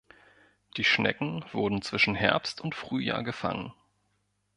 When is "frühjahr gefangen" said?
2.73-3.71